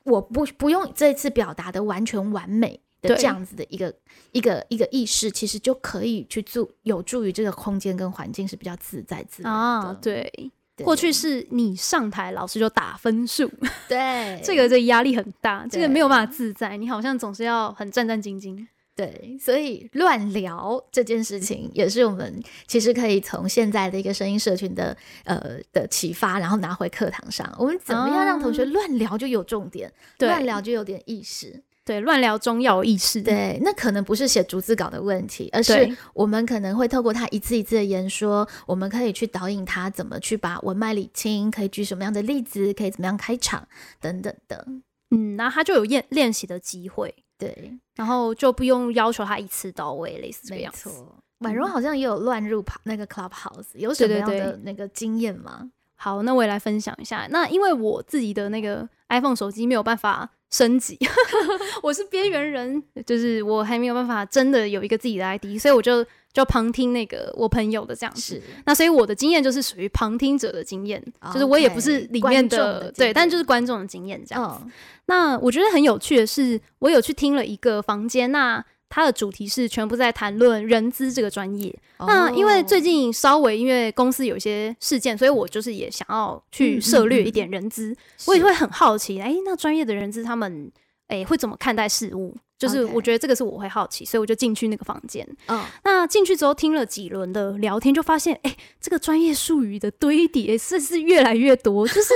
[0.05, 3.95] 我不不用这一次表达的完全完美这样子的一个
[4.33, 9.59] 一个一个意识，其实就可以去助有助于这个空间跟环境是比较自在自然的。
[9.59, 10.51] 啊，对。
[10.77, 13.49] 对过去是你上台，老师就打分数，
[13.87, 18.67] 对 这个这个压力很大，这个对没有办法自在，你好像总是要很战战兢兢。
[18.97, 27.49] 对，所以乱聊这件事情也是我们其实可以从现在的一个声音社群的呃的启发，然后拿回课堂上。
[27.57, 31.63] 我们怎么样让同学乱聊就有重点，对乱聊就有点意识。
[31.85, 33.21] 对，乱聊中要有意识。
[33.21, 43.69] 对，那可能不是写逐字稿的问题，而是我们可能会透过他一字一字的言说，我们可以去导引他怎么去把文脉理清，可以举什么样的例子，可以怎么样开场
[44.01, 44.67] 等等的。
[45.11, 50.89] 嗯，然后他就有练练习的机会，对，然后就不用要求他一次到位，类似这样子。
[50.89, 51.17] 错。
[51.41, 55.71] 婉容好像也有乱入跑那个 Clubhouse，有什么样的那个经验吗？
[55.97, 57.27] 好，那我也来分享一下。
[57.31, 60.97] 那因为我自己的那个 iPhone 手机没有办法升级，
[61.83, 68.21] 我是边缘人，就是我还没有办法真的有一个自己的 ID，所以我就就旁听那个我朋友的这样子。
[68.21, 74.61] 是那所以我的经验就是属于旁听者的经验，就是我也不是里面的对，但就是观众的经验这样子。
[74.65, 74.71] 嗯
[75.07, 78.65] 那我觉得很有趣的是，我有去听了一个房间，那
[78.95, 81.77] 它的主题是全部在谈论人资这个专业。
[81.99, 87.93] 那因为最哦近稍微因为公司有一些事件，所以我就是也想要去涉略一点人资，
[88.29, 90.71] 我也会很好奇，哎、那专业的人资他们
[91.09, 92.37] 哎、会怎么看待事物？
[92.57, 95.27] 就是我觉得这个是我会好奇，所以我就进去那个房间。
[95.49, 102.15] 嗯那进去之后听了几轮的聊天，就发现，哎、这个专业术语的堆叠是是越来越多，就是，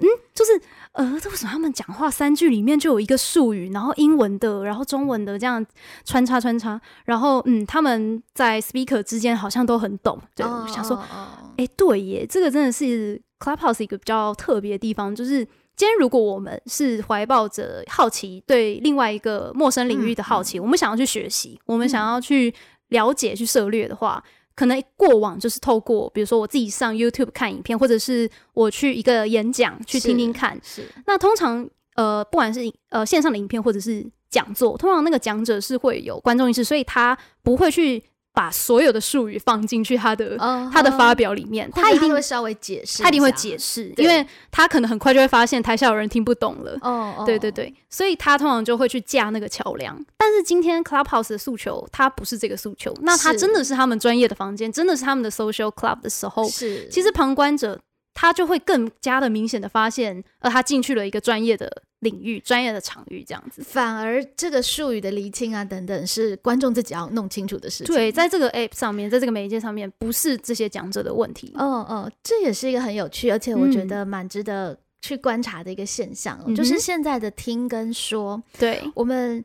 [0.00, 0.60] 嗯，就是，
[0.92, 5.64] 呃，这为什么他们讲话三句里面就有一个术语，然后英文的，然后中文的这样
[6.04, 15.44] 穿插穿插，然后，嗯，他们在 speaker 之间好像都很懂，对，我想说，哦哦哦哎、对耶，这个真的是 Clubhouse 一个比较特别的地方，就是
[15.76, 22.52] 今天如果我们是怀抱着好奇，对另外一个陌生领域的好奇，我们想要去学习，我们想要去
[22.88, 24.22] 了解、去涉猎的话。
[24.54, 30.58] 可能过往就是透过，比如说我自己上 YouTube 看影片，或者是我去一个演讲去听听看。
[30.62, 32.60] 是那通常呃，不管是
[32.90, 38.02] 呃线上的影片或者是讲座，通常那个讲者是会有观众意识，所以他不会去
[38.34, 43.56] 把所有的术语放进去他的、哦他的发表里面，他一定会稍微解释，他一定会解。
[43.58, 46.76] 释，因为他可能很快就会发现台下有人听不懂了。
[46.80, 49.94] 哦哦，对对对，所以他通常就会去架那个桥梁。
[50.16, 57.78] 但是今天 Clubhouse 的诉求，他不是这个诉求，那他真的是他们专业的房间，真的是他们的 social club 的时候，是其实旁观者
[58.14, 63.62] 他就会更加的明显的发现，呃，他进去了一个专业的领域、专业的场域这样子。
[63.64, 67.92] 反而这个术语的厘清啊等等，是观众自己要弄清楚的事情。
[67.92, 71.52] 对，在这个 app 上面，在这个媒介上面，不是这些讲者的问题。
[71.56, 73.88] 哦哦，这也是一个很有趣，而且我觉嗯。
[73.88, 79.44] 得蛮值得去观察的一个现象就是现在的听跟说，对，我们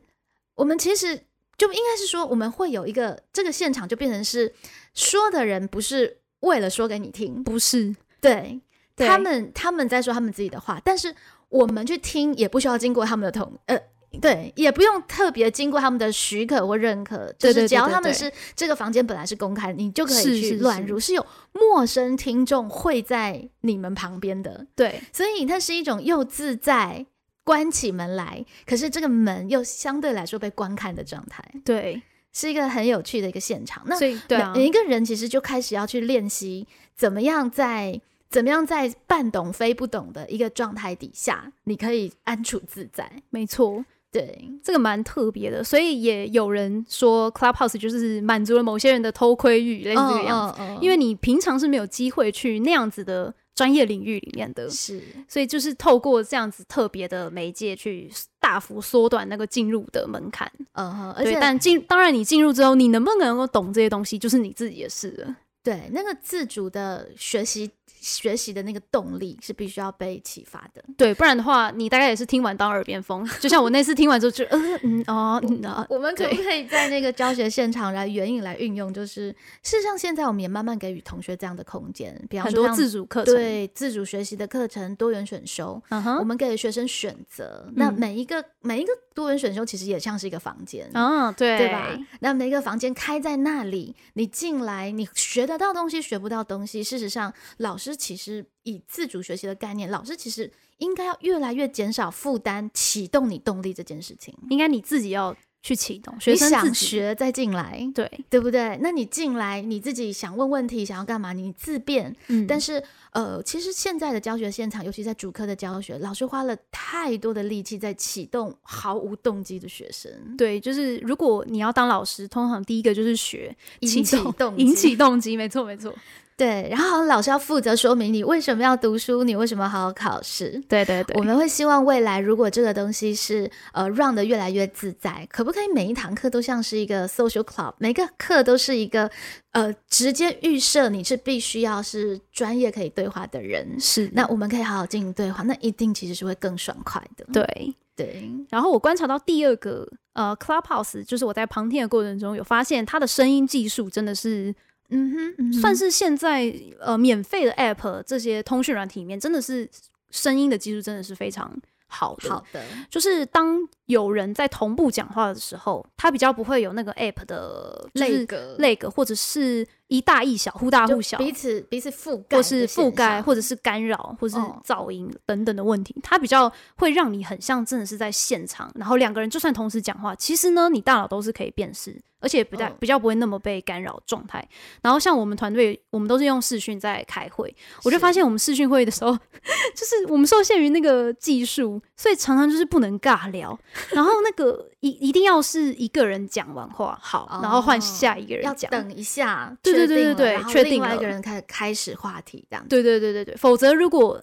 [0.54, 1.16] 我们其实
[1.56, 4.52] 就应该是说，我们会有一个这个现场就变成是
[4.94, 8.60] 说的人不是为了说给你听，不是，对
[8.94, 9.06] 对。
[9.06, 11.14] 他们他们在说他们自己的话，但是
[11.48, 13.78] 我们去听也不需要经过他们的同呃。
[14.22, 27.04] 对，也不用特别经过他们的许可或认可，就是只要他们是这个房间本来是公开，你就可是以去乱入，是有陌生听众会在你们旁边的，对，所以它是一种又自在
[27.44, 33.82] 关起门来，可是这个门又相对来说被观看的状态，对，是一个很有趣的一个现场。
[33.86, 43.10] 那所以对啊，每一个人其实就开始要去练习怎么样在怎么样在半懂非不懂的一个状态底下，你可以安处自在。
[43.30, 50.60] 没错，对，这个蛮特别的，所以也有人说 Clubhouse 就是满足了某些人的偷窥欲，类似这个样子。
[50.80, 60.50] 因为你平常是没有机会去那样子的专业领域里面的，是所以就是透过这样子特别的媒介去大幅缩短那个进入的门槛。
[60.72, 65.36] 嗯哼，而对，且但进当然你进入之后，你能不能够懂这些东西，就是你自己的事了。
[65.60, 70.82] 对那个自主的学习学习的那个动力是必须要被启发的。
[70.96, 73.28] 对，不然的话，你大概也是听完当耳边风。
[73.40, 78.92] 就像我那次听完之后就，呃嗯哦嗯啊，我们可不可以在那个教学现场来援引来运用？
[78.92, 79.30] 就是
[79.62, 87.68] 事实上，现在我们也慢慢给予同学这样的空间，比方很多说自主课程，对自主学习的课程、多元选修，嗯哼，我们给学生选择。
[87.74, 90.88] 那嗯每一个每一个多元选修其实也像是一个房间。
[90.94, 91.98] 嗯，对对吧？
[92.20, 96.82] 那每一个房间开在那里，你进来，你学得到东西，学不到东西。
[96.82, 104.34] 事实上，老师其实以自主学习的概念，老师其实应该要越来越减少负担，启动你动力这件事情。
[104.50, 108.78] 应该你自己要去启动，学生想学再进来，对，对不对？
[108.80, 112.14] 那你进来，你自己想问问题，想要干嘛，你自便。
[112.28, 125.92] 嗯，但是，呃，其实现在的教学现场，尤其在主科的教学，老师花了太多的力气在启动毫无动机的学生，对，就是如果你要当老师，通常第一个就是学引起动机引起动机，没错没错，
[126.38, 130.62] 对，然后老师要负责说明你为什么要读书，你为什么好好考试。
[130.68, 139.10] 对对对，我们会希望未来，如果这个东西是呃让的越来越自在，可不可以每一堂课都像是一个 social club，每个课都是一个
[139.50, 147.26] 呃直接预设你是必须要是专业可以对话的人，是那我们可以好好进行对话，那一定其实是会更爽快的。
[147.32, 147.74] 对。
[147.98, 154.54] 对，然后我观察到第二个呃，Clubhouse，就是我在旁听的过程中有发现，它的声音技术真的是
[154.90, 159.68] 嗯哼，嗯哼算是现在呃免费的 App 这些通讯软体里面，真的是
[160.10, 161.54] 声音的技术真的是非常
[161.86, 162.30] 好的。
[162.30, 184.46] 好的，就是当有人在同步讲话的时候，它比较不会有那个 App 的就是格类格，或者是一大一小、忽大忽小，彼此彼此覆盖，或是覆盖，或者是干扰，或是哦噪音等等的问题，它比较会让你很像真的是在现场，然后两个人就算同时讲话，其实呢，你大脑都是可以辨识，而且比较、嗯比较不会那么被干扰状态。
[184.82, 189.12] 然后像我们团队，我们都是用视讯在开会，我就发现我们视讯会议的时候，
[189.74, 193.58] 就是我们受限于那个技术，所以常常就是不能尬聊，
[193.92, 198.70] 然后那个一一定要是一个人讲完话好，然后换下一个人要人讲。
[198.70, 202.64] 等一下，对对对对对确定另外一个人开始开始话题这样。
[202.68, 204.22] 对对对对对，否则如果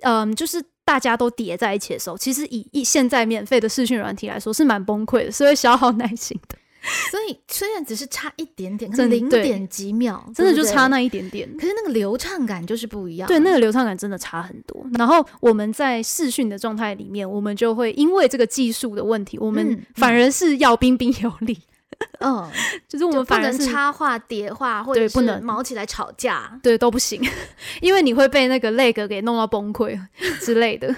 [0.00, 6.56] 嗯，就是大家都叠在一起的时候，其实以一现在免费的视讯软体来说是蛮崩溃的，是会消耗耐心的，
[7.10, 11.48] 所以虽然只是差一点点，可能真的对零点几秒，真的就差那一点点。
[11.56, 13.26] 可是那个流畅感就是不一样。
[13.26, 14.86] 对，那个流畅感真的差很多。
[14.98, 21.58] 然后我们在视讯的状态里面，我们就会因为这个技术的问题，我们嗯反而是要彬彬有礼，
[22.20, 22.48] 嗯，
[22.88, 26.58] 就是我们不能们反而是插话叠话，或者不能毛起来吵架。
[26.62, 27.20] 对都不行，
[27.80, 29.98] 因为你会被那个 leg 给弄到崩溃
[30.40, 30.94] 之类的。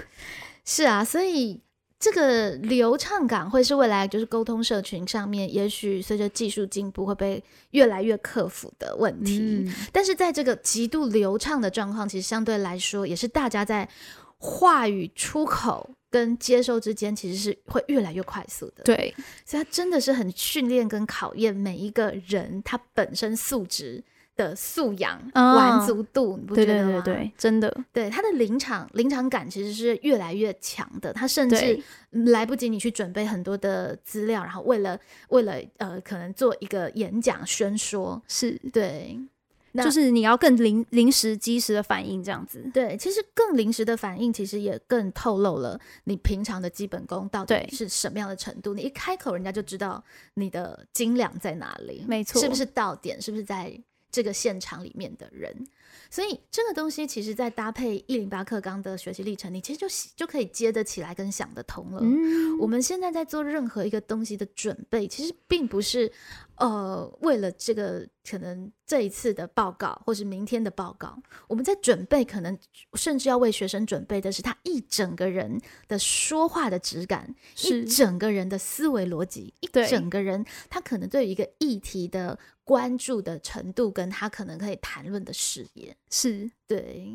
[0.64, 1.60] 是啊，所以
[1.98, 9.38] 这个流畅感会是未来就是沟通社群上面，也许随着技术进步会被越来越克服的问题。
[9.40, 13.88] 嗯，但是在这个极度流畅的状况，其实相对来说，也是大家在
[14.36, 19.12] 话语出口跟接收之间，其实是会越来越快速的。，对，
[19.44, 24.04] 所以它真的是很训练跟考验每一个人他本身素质。
[24.38, 27.02] 的素养、啊完足度，你不觉对得吗？
[27.04, 34.98] 对对对，真的，对，他的临场临场感其实是越来越强的，他甚至来不及你去准备很多的资料，然后为了
[35.30, 39.18] 为了呃，可能做一个演讲宣说，是，对，
[39.72, 42.70] 那就是你要更临临时及时的反应这样子。
[42.72, 48.72] 对，其实更临时的反应，其实也更透露了你平常的基本功到底是什么样的程度。
[48.72, 50.02] 你一开口，人家就知道
[50.34, 53.76] 你的斤两在哪里，没错是不是到点，是不是在
[54.10, 55.66] 这个现场里面的人。
[56.10, 59.86] 所以这个东西，其实在搭配一零八课纲的学习历程，你其实就
[60.16, 62.00] 就可以接得起来跟想得通了。
[62.02, 66.10] 嗯，我们现在在做任何一个东西的准备，其实并不是
[66.58, 72.58] 呃，为了这个可能这一次的报告，或是明天的报告，我们在准备，可能
[72.94, 77.32] 甚至要为学生准备的是他一整个人的说话的质感，
[77.64, 87.14] 一整个人的思维逻辑，一整个人他可能对于一个议题的关注的程度，跟他可能可以谈论的视野，是对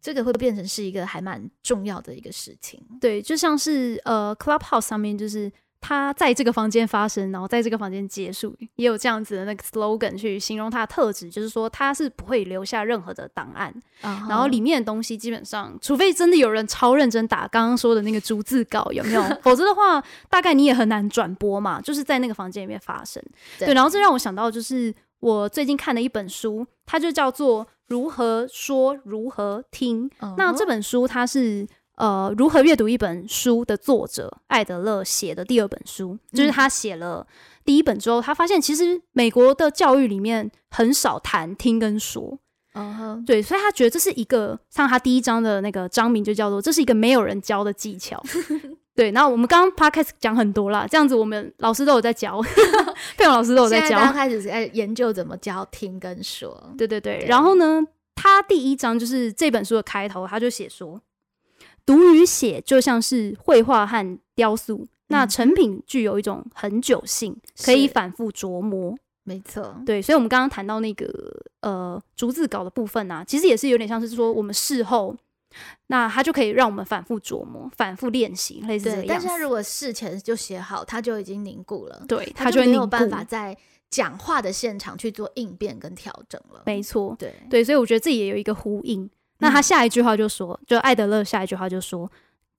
[0.00, 2.84] 这个会变成是一个还蛮重要的一个事情。
[3.00, 5.52] 对，就像是呃，Clubhouse 上面就是。
[5.80, 19.22] 他在这个房间发生，然后在这个房间结束，也有这样子的那个 slogan 去形容他的特质，就是说他是不会留下任何的档案，然后里面的东西基本上，除非真的有人超认真打刚刚说的那个逐字稿，有没有？
[19.42, 21.80] 否则的话，大概你也很难转播嘛。
[21.80, 23.22] 就是在那个房间里面发生，
[23.58, 23.72] 对。
[23.72, 30.10] 然后这让我想到，就是我最近看的一本书，它就叫做《如何说如何听》。
[30.36, 31.66] 那这本书它是。
[32.00, 37.26] 呃，如何阅读一本书的作者艾德勒写的第二本书，就是他写了
[37.62, 42.38] 第一本之后，他发现其实美国的教育里面很少谈听跟说，
[42.72, 48.18] 嗯哼，对，所以他觉得这是一个像他第一章的那个章名就叫做这是一个没有人教的技巧，
[48.96, 49.10] 对。
[49.10, 52.40] 然后我们刚刚 podcast 讲很多啦，这样子我们老师都有在教，
[53.14, 57.26] 费勇老师都有在教，刚开始在研究怎么教听跟说，对对对。
[57.28, 57.82] 然后呢，
[58.14, 60.98] 他第一章就是这本书的开头，他就写说。
[61.86, 68.96] 读与写就像是绘画和雕塑，那成品具有一种很久性，可以反复琢磨。
[69.22, 71.06] 没错，对，所以，我们刚刚谈到那个
[71.60, 75.14] 呃逐字稿的部分啊，其实也是有点像是说，我们事后，
[75.88, 83.56] 那它就可以让我们反复琢磨、反复练习，类似这个样但是，他如果事前就写好，它就已经凝固了，对，它就没有办法在
[83.90, 86.62] 讲话的现场去做应变跟调整了。
[86.64, 87.34] 没错，对。
[87.48, 89.08] 对，所以我觉得这也有一个呼应。
[89.40, 92.10] 那他下一句话就说，就艾德勒下一句话就说，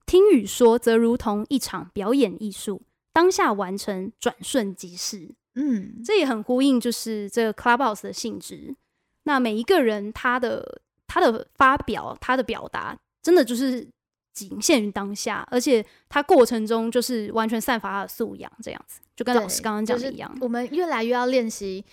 [0.06, 2.82] 听与说则如同一场表演艺术，
[3.14, 5.30] 当下完成，转瞬即逝。
[5.56, 8.76] 嗯，这也很呼应，就是这个 Clubhouse 的性质。
[9.24, 13.88] 那每一个人他的他的发表，他的表达，真的就是
[14.34, 20.36] 仅限于当下，而且他过程中就是完全散发他的素养，这样子，就跟老师刚刚讲的一样。
[20.42, 21.84] 我们越来越要练习。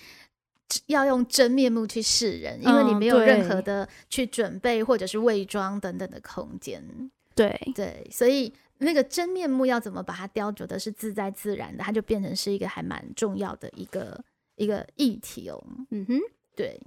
[0.87, 6.83] 要用真面目去示人，因为你没有任何的去准备或者是伪装等等的空间。
[7.35, 14.23] 对对，所以那个真面目要怎么把它雕琢的是自在自然的，它就变成是一个还蛮重要的一个
[14.57, 15.65] 一个议题哦。
[15.91, 16.19] 嗯哼，
[16.57, 16.81] 对。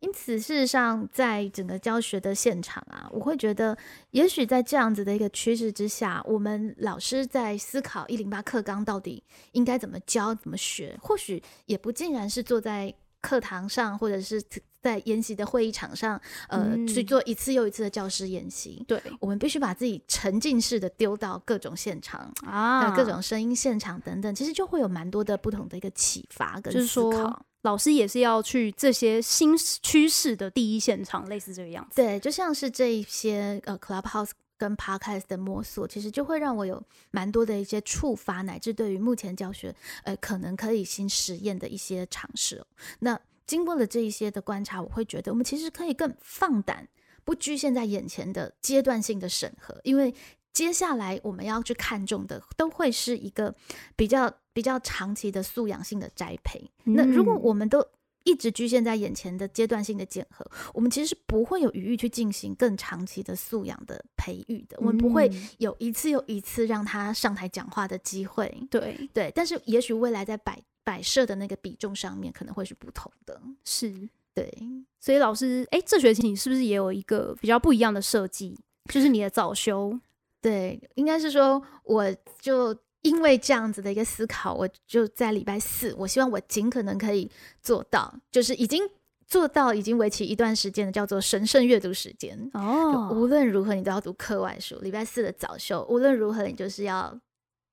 [0.00, 3.76] 因此，事实上，在整个教学的现场啊，我会觉得，
[4.12, 9.22] 也许在这样子的一个趋势之下，我们老师在思考一零八课纲到底
[9.52, 12.94] 应该怎么教、怎么学，或许也不尽然是坐在。
[13.20, 14.42] 课堂上，或者是
[14.80, 18.84] 在研习的会议场上，呃，去做一次又一次的教师研习。
[18.86, 27.44] 对，我们必须把自己沉浸式的丢到各种现场啊，各种声音现场等等，其实就会有蛮多的不同的一个启发跟思考。
[27.62, 31.96] 老师也是要去这些新趋势的第一现场，类似这个样子。
[31.96, 34.30] 对，就像是这一些呃，Clubhouse。
[34.58, 42.62] 跟 podcast 的摸索，其实就会让我有蛮多的一些触发，乃至对于目前教学，呃，可能可以新实验的一些尝试。
[42.98, 46.86] 那经过了这一些的观察，我会觉得我们其实可以更放胆，
[47.24, 50.12] 不局限在眼前的阶段性的审核，因为
[50.52, 53.54] 接下来我们要去看重的，都会是一个
[53.94, 56.68] 比较比较长期的素养性的栽培。
[56.84, 57.86] 那如果我们都
[58.28, 64.76] 一直局限在眼前的阶段性的检核，我们其实是不会有余裕去进行更长期的素养的培育的。
[64.80, 68.54] 我们不会有一次又一次让他上台讲话的机会。
[68.68, 73.40] 对对，但是也许未来在摆摆设的那个比重上面可能会是不同的。
[73.64, 74.52] 是，对。
[75.00, 78.58] 所以老师，哎，这学期你是不是也有一个比较不一样的设计？
[78.92, 79.98] 就是你的早修。
[80.42, 82.76] 对，应该是说，我就。
[83.02, 87.30] 因为这样子的一个思考，我就在礼拜四，我希望我尽可能可以
[87.62, 88.82] 做到，就是已经
[89.26, 93.10] 做到已经为期一段时间的叫做神圣阅读时间哦。
[93.12, 94.76] 无论如何，你都要读课外书。
[94.80, 97.16] 礼拜四的早修，无论如何，你就是要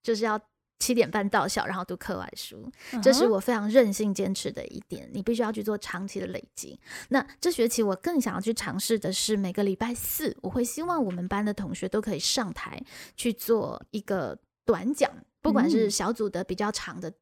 [0.04, 0.40] 就是要
[0.78, 2.72] 七点半到校，然后读课外书。
[3.02, 5.10] 这是我非常任性坚持的一点。
[5.12, 6.80] 你必须要去做长期的累积。
[7.10, 12.80] 那这学期我更想要去尝试的是，每个礼拜四，我会希望我们班的同学都可以上台
[13.16, 14.38] 去做一个。
[14.66, 15.12] 短讲，
[15.42, 17.14] 不管是小组的比较长的，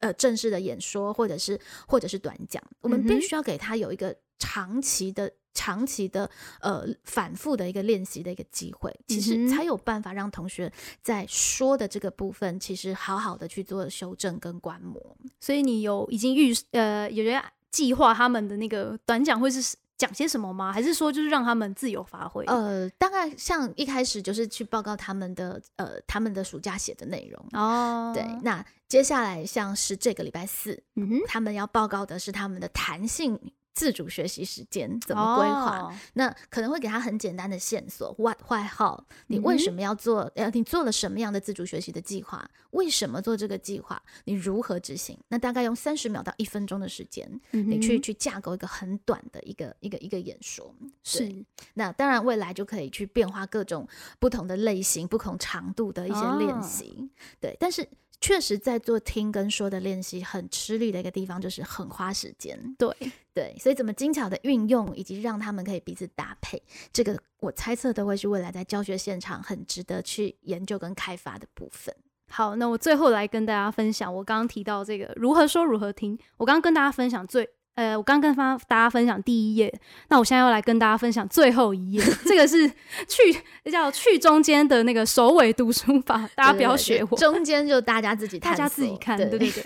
[0.00, 6.30] 呃，正式的演说，或者是或者是短讲，我们必须要给他有一个长期的、长期的
[6.60, 10.72] 呃反复的一个练习的一个机会，其实才有办法让同学
[11.02, 15.16] 在说的这个部分，其实好好的去做修正跟观摩。
[15.40, 20.72] 所以你有已经预呃有人计划他们的那个短讲会是讲些什么吗？
[20.72, 22.42] 还是说就是让他们自由发挥？
[22.46, 27.46] 呃，大概像一开始就是去报告他们的呃他们的暑假写的内容。
[27.52, 33.38] 哦，对，那接下来像是这个礼拜四，嗯哼，他们要报告的是他们的弹性
[33.74, 35.78] 自主学习时间怎么规划。
[35.78, 38.98] 哦那可能会给他很简单的线索，what、why、how，
[39.28, 40.30] 你为什么要做？
[40.34, 42.48] 呃，你做了什么样的自主学习的计划？
[42.70, 44.02] 为什么做这个计划？
[44.24, 45.18] 你如何执行？
[45.28, 50.74] 那大概用三十秒到一分钟的时间，你去去架构一个很短的一个一个一个演说。
[51.02, 51.44] 是
[51.74, 53.86] 那当然，未来就可以去变化各种
[54.18, 57.08] 不同的类型、不同长度的一些练哦习。
[57.40, 57.86] 对，但是
[58.20, 62.76] 确实在做听跟说的练习很吃力的一个地方，就是很花时间。
[62.78, 62.94] 对，
[63.32, 66.62] 对，所以怎么精巧的运用，以及让他们可以彼此搭配，
[66.92, 71.94] 这个我猜测都会是未来在教学现场很值得去研究跟开发的部分。
[72.28, 76.16] 好，那我最后来跟大家分享，我刚刚提到这个如何说如何听。
[76.36, 79.72] 我刚刚跟大家分享最，呃，我刚刚跟方大家分享第一页，
[80.08, 82.68] 那我现在要来跟大家分享最后一页，这个是
[83.08, 83.34] 去
[83.70, 87.16] 叫去中间的那个首尾读书法，大家不要学我。
[87.16, 89.64] 中间就大家自己 大家自己看，对对对对。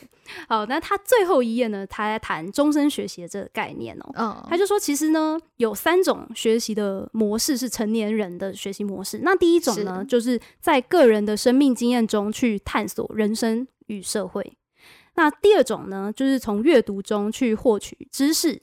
[0.48, 4.12] 好，那他最后一页呢，他在谈终身学习的这个概念哦。
[4.14, 9.20] 嗯，他就说，其实呢，有三种学习的模式是成年人的学习模式。
[9.22, 14.56] 那第一种呢，是就是在个人的生命经验中去探索人生与社会。
[15.16, 18.62] 那第二种呢，就是从阅读中去获取知识。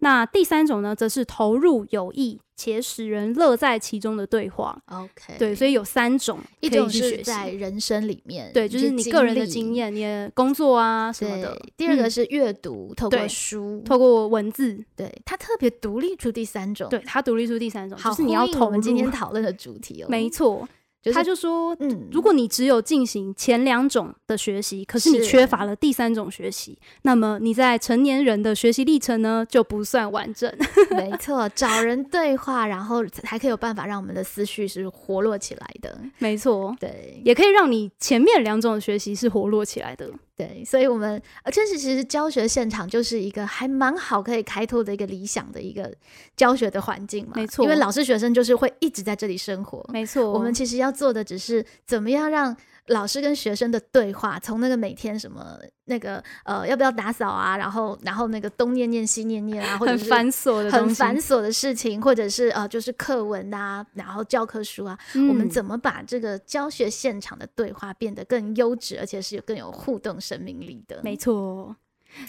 [0.00, 4.78] 那第三种呢，则是投入有益且使人乐在其中的对话。
[4.86, 9.94] OK，对，所以有三种一种是去学习在人生里面，对，就是你个人的经验。
[9.94, 20.68] 你的工作啊什么的。，第二个嗯是阅读，透过书，透过文字，对它特别独立出第三种，对，它独立出第三种，好，就是你要投我们今天讨论的主题哦，没错，
[21.02, 30.52] 就是他就说，嗯，如果你只有进行前两种的学习，可是你缺乏了第三种学习，那么你在成年人的学习历程呢就不算完整。
[30.96, 40.10] 没错，找人对话，然后才可以有办法让我们的思绪是活络起来的，没错，对也可以让你前面两种学习是活络起来的。
[40.40, 45.92] 对，所以我们而且是其实教学现场就是一个还蛮好可以开拓的一个理想的一个
[46.34, 52.56] 教学的环境嘛，没错因为老师学生就是会一直在这里生活，没错，我们其实要做的只是怎么样让
[52.86, 71.00] 老师跟学生的对话，从那个每天什么那个呃要不要打扫啊，然后然后那个东念念西念念啊，或者是很繁琐的，很繁琐的事情，或者是呃就是课文啊，然后教科书啊，嗯我们怎么把这个教学现场的对话变得更优质，而且是有更有互动生命力的？
[71.02, 71.76] 没错，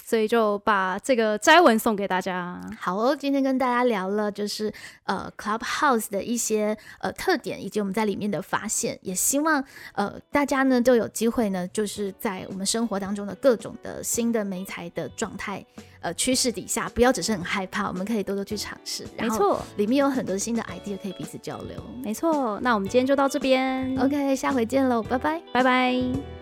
[0.06, 2.60] 所以就把这个摘文送给大家。
[2.80, 4.72] 好哦，今天跟大家聊了就是
[5.04, 9.64] 呃 Clubhouse 的一些呃特点，以及我们在里面的发现，也希望
[9.94, 15.66] 呃大家呢都有机会呢，就是在我们生活当中的各种的新的媒材的状态
[16.00, 19.06] 呃趋势底下，不要只是很害怕，我们可以多多去尝试。
[19.18, 21.76] 没错，里面有很多新的 idea 可以彼此交流。
[22.04, 22.60] 没错。
[22.62, 25.42] 那我们今天就到这边 OK，下回见喽，拜拜。
[25.54, 26.41] 拜拜。